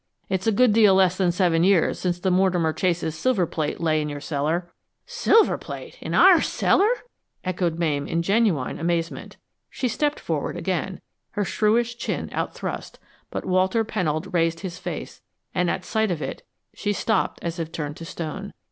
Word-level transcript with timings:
It's 0.29 0.47
a 0.47 0.51
good 0.51 0.73
deal 0.73 0.95
less 0.95 1.15
than 1.15 1.31
seven 1.31 1.63
years 1.63 1.99
since 1.99 2.17
the 2.19 2.31
Mortimer 2.31 2.73
Chase's 2.73 3.15
silver 3.15 3.45
plate 3.45 3.79
lay 3.79 4.01
in 4.01 4.09
your 4.09 4.19
cellar." 4.19 4.73
"Silver 5.05 5.59
plate 5.59 5.99
in 6.01 6.15
our 6.15 6.41
cellar!" 6.41 6.89
echoed 7.43 7.77
Mame 7.77 8.07
in 8.07 8.23
genuine 8.23 8.79
amazement. 8.79 9.37
She 9.69 9.87
stepped 9.87 10.19
forward 10.19 10.57
again, 10.57 11.01
her 11.33 11.45
shrewish 11.45 11.99
chin 11.99 12.29
out 12.31 12.55
thrust, 12.55 12.97
but 13.29 13.45
Walter 13.45 13.85
Pennold 13.85 14.33
raised 14.33 14.61
his 14.61 14.79
face, 14.79 15.21
and 15.53 15.69
at 15.69 15.85
sight 15.85 16.09
of 16.09 16.19
it 16.19 16.41
she 16.73 16.93
stopped 16.93 17.37
as 17.43 17.59
if 17.59 17.71
turned 17.71 17.97
to 17.97 18.05
stone. 18.05 18.53